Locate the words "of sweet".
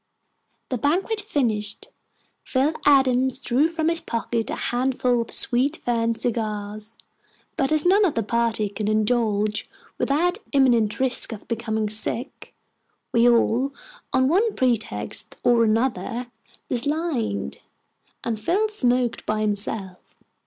5.21-5.77